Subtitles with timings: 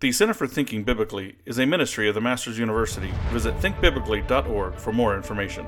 [0.00, 3.12] The Center for Thinking Biblically is a ministry of the Masters University.
[3.32, 5.66] Visit thinkbiblically.org for more information.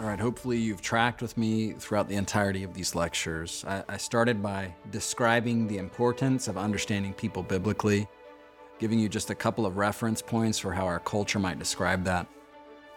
[0.00, 3.64] All right, hopefully you've tracked with me throughout the entirety of these lectures.
[3.66, 8.06] I, I, started by describing the importance of understanding people biblically,
[8.78, 12.28] giving you just a couple of reference points for how our culture might describe that.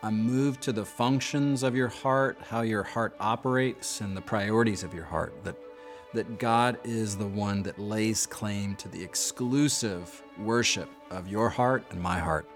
[0.03, 4.83] I moved to the functions of your heart, how your heart operates, and the priorities
[4.83, 5.43] of your heart.
[5.43, 5.55] That,
[6.13, 11.85] that God is the one that lays claim to the exclusive worship of your heart
[11.91, 12.49] and my heart.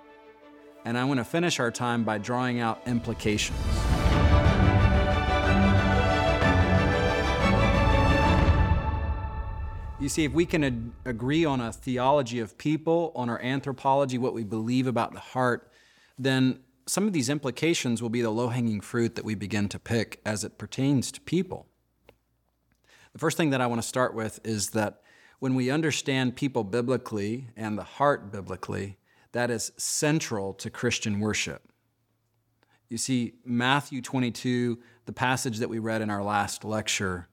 [0.84, 3.58] And I want to finish our time by drawing out implications.
[9.98, 14.18] You see, if we can ad- agree on a theology of people, on our anthropology,
[14.18, 15.72] what we believe about the heart,
[16.20, 19.80] then some of these implications will be the low hanging fruit that we begin to
[19.80, 21.66] pick as it pertains to people.
[23.16, 25.02] The first thing that I want to start with is that
[25.40, 28.98] when we understand people biblically and the heart biblically,
[29.32, 31.62] that is central to Christian worship.
[32.90, 37.30] You see, Matthew 22, the passage that we read in our last lecture,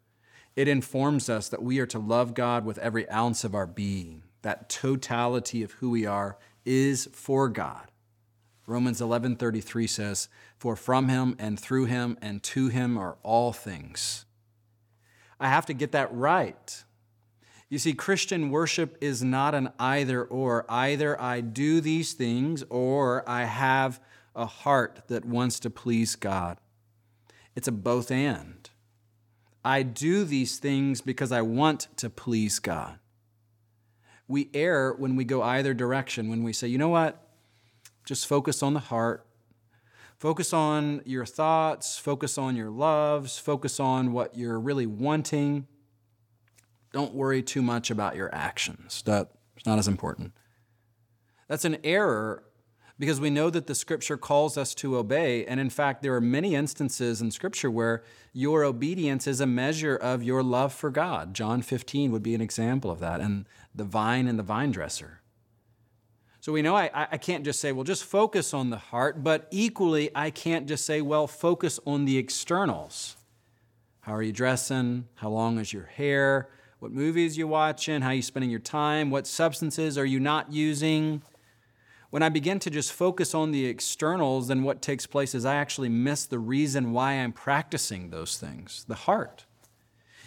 [0.54, 4.22] it informs us that we are to love God with every ounce of our being.
[4.42, 7.90] That totality of who we are is for God.
[8.68, 14.26] Romans 11:33 says, "For from him and through him and to him are all things."
[15.42, 16.84] I have to get that right.
[17.68, 20.64] You see, Christian worship is not an either or.
[20.68, 24.00] Either I do these things or I have
[24.36, 26.58] a heart that wants to please God.
[27.56, 28.70] It's a both and.
[29.64, 32.98] I do these things because I want to please God.
[34.28, 37.28] We err when we go either direction, when we say, you know what?
[38.04, 39.26] Just focus on the heart.
[40.22, 45.66] Focus on your thoughts, focus on your loves, focus on what you're really wanting.
[46.92, 49.02] Don't worry too much about your actions.
[49.04, 49.26] That's
[49.66, 50.30] not as important.
[51.48, 52.44] That's an error
[53.00, 55.44] because we know that the scripture calls us to obey.
[55.44, 59.96] And in fact, there are many instances in scripture where your obedience is a measure
[59.96, 61.34] of your love for God.
[61.34, 63.44] John 15 would be an example of that, and
[63.74, 65.21] the vine and the vine dresser.
[66.42, 69.46] So we know I, I can't just say, well, just focus on the heart, but
[69.52, 73.16] equally, I can't just say, well, focus on the externals.
[74.00, 75.06] How are you dressing?
[75.14, 76.48] How long is your hair?
[76.80, 78.02] What movies you watching?
[78.02, 79.08] How you spending your time?
[79.08, 81.22] What substances are you not using?
[82.10, 85.54] When I begin to just focus on the externals, then what takes place is I
[85.54, 89.44] actually miss the reason why I'm practicing those things the heart.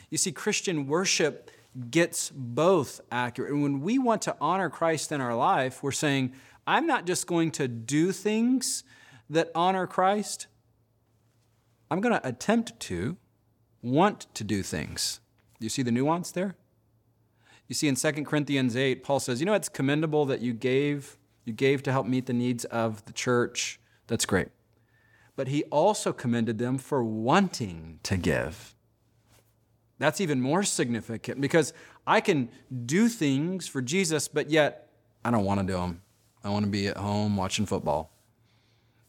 [0.10, 1.52] You see, Christian worship
[1.90, 3.52] gets both accurate.
[3.52, 6.34] And when we want to honor Christ in our life, we're saying,
[6.66, 8.84] I'm not just going to do things
[9.30, 10.48] that honor Christ,
[11.92, 13.18] I'm going to attempt to
[13.82, 15.20] want to do things.
[15.60, 16.56] You see the nuance there?
[17.68, 21.18] You see in 2 Corinthians 8, Paul says, You know, it's commendable that you gave
[21.46, 23.80] you gave to help meet the needs of the church.
[24.08, 24.50] That's great.
[25.36, 28.75] But he also commended them for wanting to give.
[29.98, 31.74] That's even more significant because
[32.06, 32.50] I can
[32.86, 34.90] do things for Jesus, but yet
[35.24, 36.02] I don't want to do them.
[36.44, 38.12] I want to be at home watching football.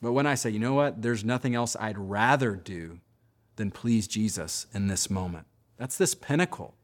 [0.00, 3.00] But when I say, you know what, there's nothing else I'd rather do
[3.56, 5.46] than please Jesus in this moment,
[5.76, 6.74] that's this pinnacle.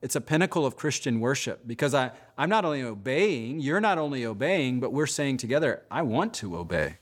[0.00, 4.26] It's a pinnacle of Christian worship because I, I'm not only obeying, you're not only
[4.26, 6.96] obeying, but we're saying together, I want to obey.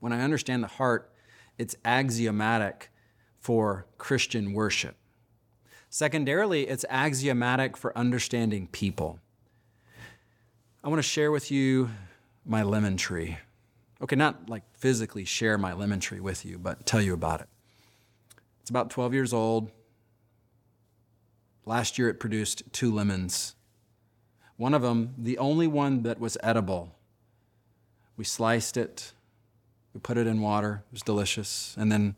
[0.00, 1.12] When I understand the heart,
[1.58, 2.90] it's axiomatic
[3.38, 4.96] for Christian worship.
[5.94, 9.20] Secondarily, it's axiomatic for understanding people.
[10.82, 11.88] I want to share with you
[12.44, 13.38] my lemon tree.
[14.02, 17.48] Okay, not like physically share my lemon tree with you, but tell you about it.
[18.60, 19.70] It's about 12 years old.
[21.64, 23.54] Last year it produced two lemons.
[24.56, 26.90] One of them, the only one that was edible,
[28.16, 29.12] we sliced it,
[29.92, 32.16] we put it in water, it was delicious, and then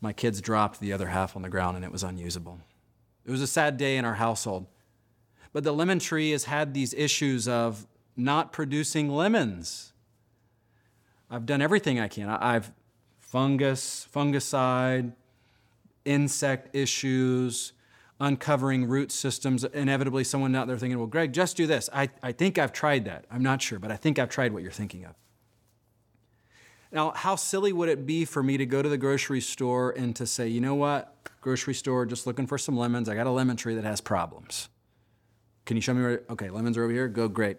[0.00, 2.60] my kids dropped the other half on the ground and it was unusable.
[3.24, 4.66] It was a sad day in our household.
[5.52, 9.92] But the lemon tree has had these issues of not producing lemons.
[11.30, 12.28] I've done everything I can.
[12.28, 12.72] I've
[13.20, 15.12] fungus, fungicide,
[16.04, 17.72] insect issues,
[18.20, 19.64] uncovering root systems.
[19.64, 21.88] Inevitably, someone out there thinking, well, Greg, just do this.
[21.92, 23.24] I, I think I've tried that.
[23.30, 25.14] I'm not sure, but I think I've tried what you're thinking of.
[26.92, 30.14] Now, how silly would it be for me to go to the grocery store and
[30.16, 33.08] to say, you know what, grocery store, just looking for some lemons.
[33.08, 34.68] I got a lemon tree that has problems.
[35.64, 36.22] Can you show me where?
[36.30, 37.08] Okay, lemons are over here.
[37.08, 37.56] Go, great.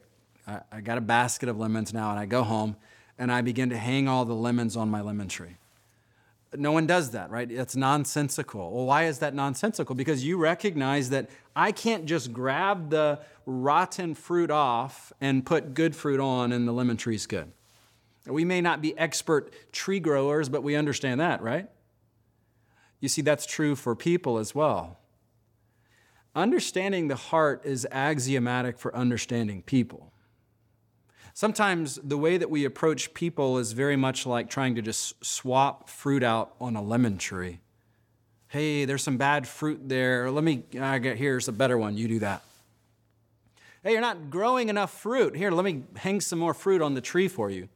[0.48, 2.76] I, I got a basket of lemons now, and I go home
[3.18, 5.58] and I begin to hang all the lemons on my lemon tree.
[6.56, 7.50] No one does that, right?
[7.50, 8.72] It's nonsensical.
[8.72, 9.96] Well, why is that nonsensical?
[9.96, 15.96] Because you recognize that I can't just grab the rotten fruit off and put good
[15.96, 17.52] fruit on and the lemon tree's good.
[18.26, 21.70] We may not be expert tree growers, but we understand that, right?
[23.00, 25.00] You see, that's true for people as well.
[26.36, 30.14] Understanding the heart is axiomatic for understanding people.
[31.34, 35.90] Sometimes the way that we approach people is very much like trying to just swap
[35.90, 37.60] fruit out on a lemon tree.
[38.48, 40.30] Hey, there's some bad fruit there.
[40.30, 41.98] Let me, I get here's a better one.
[41.98, 42.44] You do that.
[43.84, 45.36] Hey, you're not growing enough fruit.
[45.36, 47.68] Here, let me hang some more fruit on the tree for you.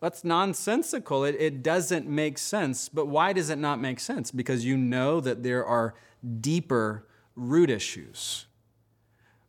[0.00, 1.24] That's nonsensical.
[1.24, 2.88] It, it doesn't make sense.
[2.88, 4.30] But why does it not make sense?
[4.30, 5.94] Because you know that there are
[6.40, 7.06] deeper
[7.36, 8.46] root issues.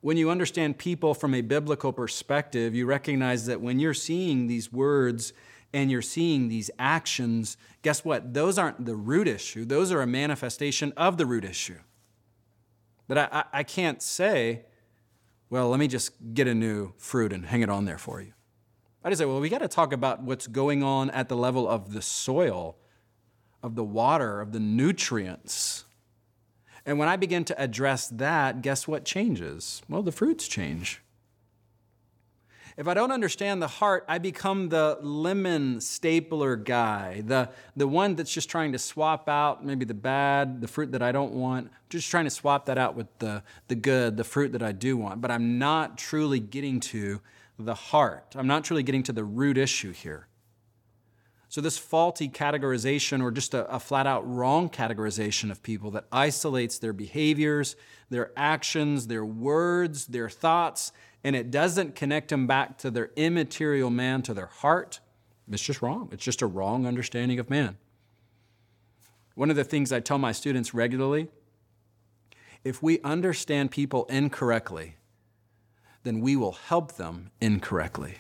[0.01, 4.74] When you understand people from a biblical perspective, you recognize that when you're seeing these
[4.74, 5.31] words
[5.74, 8.33] and you're seeing these actions, guess what?
[8.33, 11.77] Those aren't the root issue, those are a manifestation of the root issue.
[13.07, 14.65] That I, I, I can't say,
[15.50, 18.33] well, let me just get a new fruit and hang it on there for you.
[19.03, 21.68] I just say, well, we got to talk about what's going on at the level
[21.68, 22.75] of the soil,
[23.63, 25.86] of the water, of the nutrients.
[26.86, 29.81] And when I begin to address that, guess what changes?
[29.89, 31.01] Well, the fruits change.
[32.77, 38.15] If I don't understand the heart, I become the lemon stapler guy, the, the one
[38.15, 41.69] that's just trying to swap out maybe the bad, the fruit that I don't want,
[41.89, 44.95] just trying to swap that out with the, the good, the fruit that I do
[44.95, 45.21] want.
[45.21, 47.19] But I'm not truly getting to
[47.65, 48.33] the heart.
[48.35, 50.27] I'm not truly getting to the root issue here.
[51.49, 56.05] So, this faulty categorization or just a, a, flat out wrong categorization of people that
[56.09, 57.75] isolates their behaviors,
[58.09, 60.93] their actions, their words, their thoughts,
[61.25, 65.01] and it doesn't connect them back to their immaterial man, to their heart,
[65.51, 66.09] it's just wrong.
[66.11, 67.77] It's just a wrong understanding of man.
[69.35, 71.27] One of the things I tell my students regularly
[72.63, 74.97] if we understand people incorrectly,
[76.03, 78.15] then we will help them incorrectly.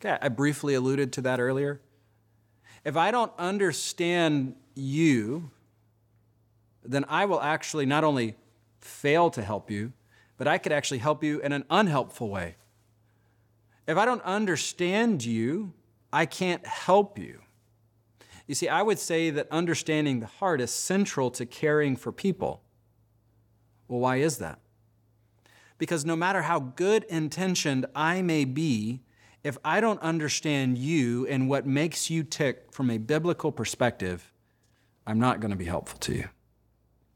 [0.00, 1.80] Okay, I briefly alluded to that earlier.
[2.84, 5.50] If I don't understand you,
[6.82, 8.36] then I will actually not only
[8.80, 9.92] fail to help you,
[10.38, 12.56] but I could actually help you in an unhelpful way.
[13.86, 15.74] If I don't understand you,
[16.12, 17.40] I can't help you.
[18.46, 22.62] You see, I would say that understanding the heart is central to caring for people.
[23.86, 24.60] Well, why is that?
[25.80, 29.00] Because no matter how good intentioned I may be,
[29.42, 34.30] if I don't understand you and what makes you tick from a biblical perspective,
[35.06, 36.28] I'm not going to be helpful to you.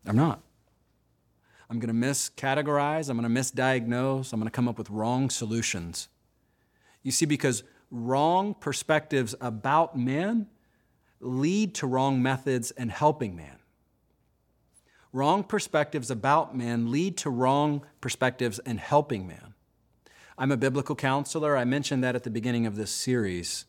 [0.06, 0.40] I'm not.
[1.69, 5.28] I'm going to miscategorize, I'm going to misdiagnose, I'm going to come up with wrong
[5.28, 6.08] solutions.
[7.02, 10.46] You see, because wrong perspectives about men
[11.20, 13.58] lead to wrong methods in helping man.
[15.14, 19.55] Wrong perspectives about man lead to wrong perspectives in helping man.
[20.37, 21.56] I'm a biblical counselor.
[21.56, 23.66] I mentioned that at the beginning of this series.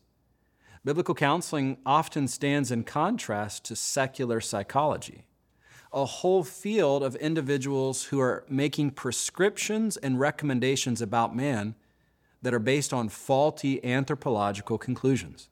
[0.84, 5.24] Biblical counseling often stands in contrast to secular psychology,
[5.92, 11.76] a whole field of individuals who are making prescriptions and recommendations about man
[12.42, 15.48] that are based on faulty anthropological conclusions.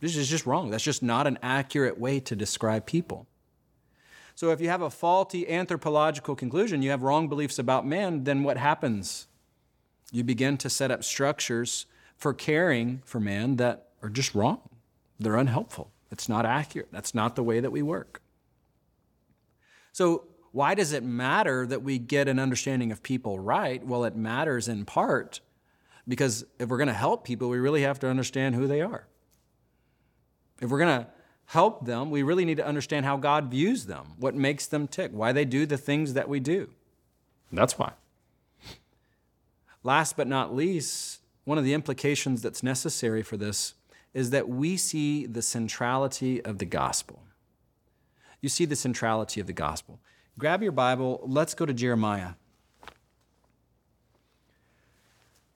[0.00, 0.68] This is just wrong.
[0.68, 3.26] That's just not an accurate way to describe people.
[4.38, 8.44] So, if you have a faulty anthropological conclusion, you have wrong beliefs about man, then
[8.44, 9.26] what happens?
[10.12, 11.86] You begin to set up structures
[12.16, 14.60] for caring for man that are just wrong.
[15.18, 15.90] They're unhelpful.
[16.12, 16.86] It's not accurate.
[16.92, 18.22] That's not the way that we work.
[19.90, 23.84] So, why does it matter that we get an understanding of people right?
[23.84, 25.40] Well, it matters in part
[26.06, 29.08] because if we're going to help people, we really have to understand who they are.
[30.60, 31.08] If we're going to
[31.48, 35.10] help them, we really need to understand how God views them, what makes them tick,
[35.14, 36.68] why they do the things that we do.
[37.50, 37.92] That's why.
[39.82, 43.74] Last but not least, one of the implications that's necessary for this
[44.12, 47.22] is that we see the centrality of the gospel.
[48.42, 50.00] You see the centrality of the gospel.
[50.38, 52.32] Grab your Bible, let's go to Jeremiah.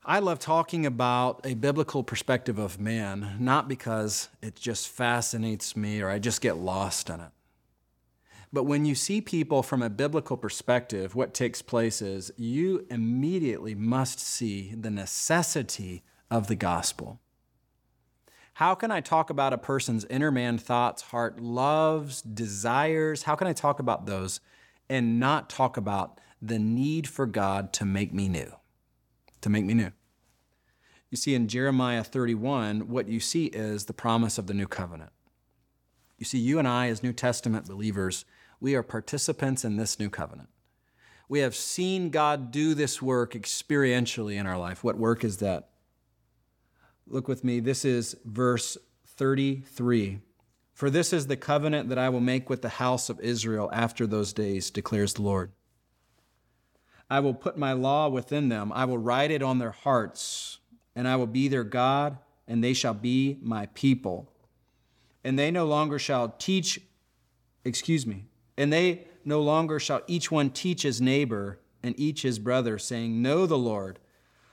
[0.04, 6.00] I love talking about a biblical perspective of man, not because it just fascinates me
[6.00, 7.30] or I just get lost in it.
[8.52, 13.76] But when you see people from a biblical perspective, what takes place is you immediately
[13.76, 17.21] must see the necessity of the gospel.
[18.54, 23.23] How can I talk about a person's inner man thoughts, heart, loves, desires?
[23.23, 24.40] How can I talk about those
[24.88, 28.52] and not talk about the need for God to make me new?
[29.42, 29.92] To make me new.
[31.11, 35.11] You see, in Jeremiah 31, what you see is the promise of the new covenant.
[36.16, 38.25] You see, you and I, as New Testament believers,
[38.61, 40.49] we are participants in this new covenant.
[41.28, 44.84] We have seen God do this work experientially in our life.
[44.84, 45.70] What work is that?
[47.06, 47.58] Look with me.
[47.58, 50.20] This is verse 33.
[50.72, 54.06] For this is the covenant that I will make with the house of Israel after
[54.06, 55.50] those days, declares the Lord.
[57.12, 60.61] I will put my law within them, I will write it on their hearts,
[60.97, 62.16] and I will be their God,
[62.49, 64.33] and they shall be my people.
[65.23, 66.81] And they no longer shall teach,
[67.66, 68.25] excuse me,
[68.57, 73.21] and they no longer shall each one teach his neighbor and each his brother, saying,
[73.21, 73.99] Know the Lord,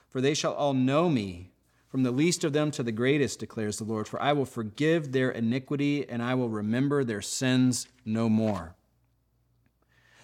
[0.09, 1.53] for they shall all know me
[1.87, 4.05] from the least of them to the greatest, declares the Lord.
[4.05, 8.75] For I will forgive their iniquity and I will remember their sins no more.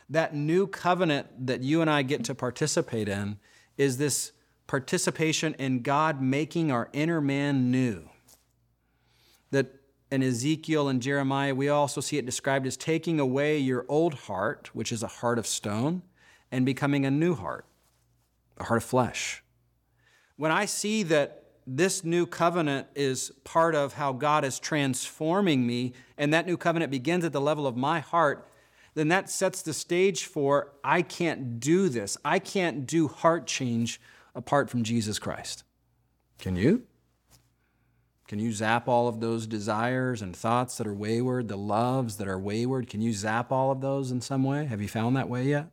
[0.09, 3.39] That new covenant that you and I get to participate in
[3.77, 4.31] is this
[4.67, 8.09] participation in God making our inner man new.
[9.51, 9.79] That
[10.11, 14.69] in Ezekiel and Jeremiah, we also see it described as taking away your old heart,
[14.73, 16.03] which is a heart of stone,
[16.51, 17.65] and becoming a new heart,
[18.57, 19.43] a heart of flesh.
[20.37, 25.93] When I see that this new covenant is part of how God is transforming me,
[26.17, 28.47] and that new covenant begins at the level of my heart,
[28.95, 32.17] then that sets the stage for I can't do this.
[32.25, 34.01] I can't do heart change
[34.33, 35.63] apart from Jesus Christ.
[36.39, 36.83] Can you?
[38.27, 42.27] Can you zap all of those desires and thoughts that are wayward, the loves that
[42.27, 42.89] are wayward?
[42.89, 44.65] Can you zap all of those in some way?
[44.65, 45.67] Have you found that way yet?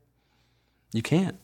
[0.93, 1.39] You can't.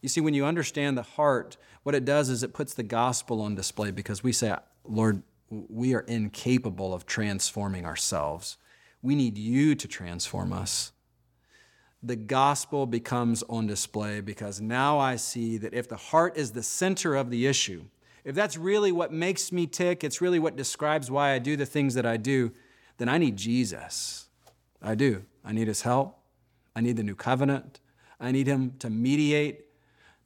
[0.00, 3.40] You see, when you understand the heart, what it does is it puts the gospel
[3.40, 4.54] on display because we say,
[4.84, 8.58] Lord, we are incapable of transforming ourselves.
[9.06, 10.90] We need you to transform us.
[12.02, 16.64] The gospel becomes on display because now I see that if the heart is the
[16.64, 17.84] center of the issue,
[18.24, 21.64] if that's really what makes me tick, it's really what describes why I do the
[21.64, 22.50] things that I do,
[22.98, 24.26] then I need Jesus.
[24.82, 25.24] I do.
[25.44, 26.18] I need his help.
[26.74, 27.78] I need the new covenant.
[28.18, 29.66] I need him to mediate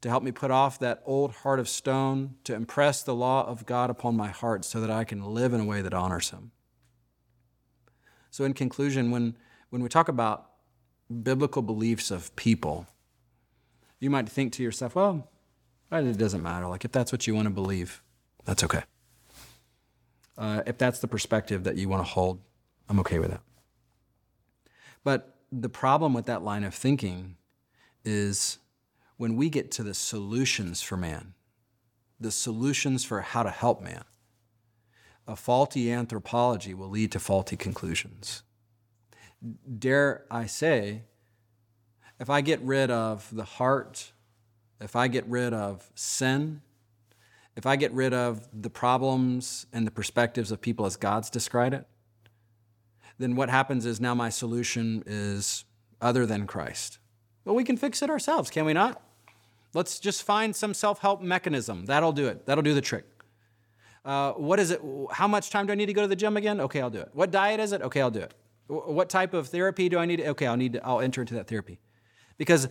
[0.01, 3.67] to help me put off that old heart of stone, to impress the law of
[3.67, 6.53] God upon my heart so that I can live in a way that honors Him.
[8.31, 9.37] So, in conclusion, when,
[9.71, 10.51] when we talk about
[11.23, 12.87] biblical beliefs of people,
[13.99, 15.29] you might think to yourself, well,
[15.91, 16.67] it doesn't matter.
[16.67, 18.03] Like, if that's what you want to believe,
[18.45, 18.83] that's okay.
[20.39, 22.41] Uh, if that's the perspective that you want to hold,
[22.89, 23.43] I'm okay with that.
[25.05, 27.37] But the problem with that line of thinking
[28.05, 28.59] is
[29.17, 31.35] when we get to the solutions for man,
[32.19, 34.05] the solutions for how to help man,
[35.31, 38.43] a faulty anthropology will lead to faulty conclusions.
[39.79, 41.03] Dare I say,
[42.19, 44.11] if I get rid of the heart,
[44.81, 46.63] if I get rid of sin,
[47.55, 51.75] if I get rid of the problems and the perspectives of people as God's described
[51.75, 51.87] it,
[53.19, 55.65] then what happens is now my solution is
[56.01, 56.99] other than Christ.
[57.45, 59.01] Well, we can fix it ourselves, can we not?
[59.75, 61.87] Let's just find some self help mechanism.
[61.87, 62.47] That'll do it.
[62.47, 63.05] That'll do the trick.
[64.05, 64.81] Uh, what is it?
[65.13, 66.61] How much time do I need to go to the gym again?
[66.61, 67.11] Okay, I'll do it.
[67.13, 67.83] What diet is it?
[67.83, 68.35] Okay, I'll do it.
[68.67, 70.21] What type of therapy do I need?
[70.21, 71.81] Okay, I'll need to, I'll enter into that therapy.
[72.39, 72.69] Because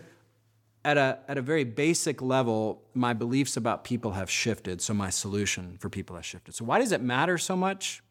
[0.86, 5.10] at a, at a very basic level, my beliefs about people have shifted, so my
[5.10, 6.56] solution for people has shifted.
[6.56, 8.02] So, why does it matter so much?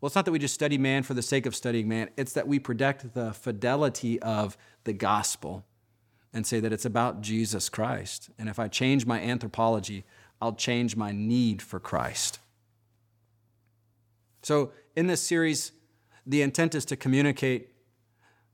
[0.00, 2.34] Well, it's not that we just study man for the sake of studying man, it's
[2.34, 5.64] that we protect the fidelity of the gospel
[6.32, 8.28] and say that it's about Jesus Christ.
[8.38, 10.04] And if I change my anthropology,
[10.40, 12.38] I'll change my need for Christ.
[14.42, 15.72] So, in this series,
[16.26, 17.70] the intent is to communicate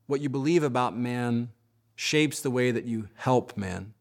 [0.07, 1.49] what you believe about man
[1.95, 3.93] shapes the way that you help man.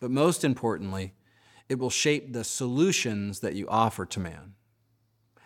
[0.00, 1.12] But most importantly,
[1.68, 4.54] it will shape the solutions that you offer to man.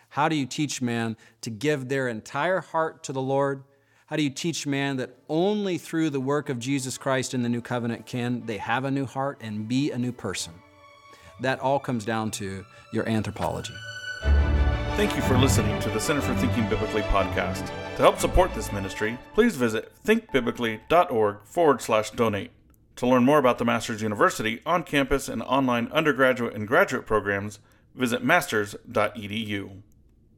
[0.09, 3.63] How do you teach man to give their entire heart to the Lord
[4.07, 7.49] how do you teach man that only through the work of Jesus Christ in the
[7.49, 10.53] new covenant can they have a new heart and be a new person?
[11.39, 13.73] That all comes down to your anthropology.
[14.95, 17.67] Thank you for listening to the Center for Thinking Biblically podcast.
[17.97, 22.51] To help support this ministry, please visit thinkbiblically.org forward slash donate.
[22.95, 27.59] To learn more about the Masters University on campus and online undergraduate and graduate programs,
[27.93, 29.81] visit masters.edu.